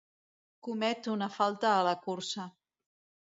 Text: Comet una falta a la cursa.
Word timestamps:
Comet 0.67 1.09
una 1.15 1.27
falta 1.35 1.75
a 1.75 1.85
la 1.89 1.93
cursa. 2.07 2.47